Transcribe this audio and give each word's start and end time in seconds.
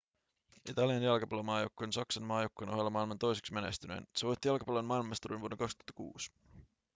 italian 0.69 1.03
jalkapallomaajoukkue 1.03 1.85
on 1.87 1.93
saksan 1.93 2.23
maajoukkueen 2.23 2.73
ohella 2.73 2.89
maailman 2.89 3.19
toiseksi 3.19 3.53
menestynein 3.53 4.07
se 4.15 4.25
voitti 4.27 4.47
jalkapallon 4.47 4.85
maailmanmestaruuden 4.85 5.41
vuonna 5.41 5.57
2006 5.57 6.31